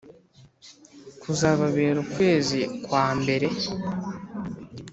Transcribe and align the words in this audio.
Kuzababera 1.21 1.97
ukwezi 2.05 2.59
kwa 2.85 3.05
mbere 3.19 3.47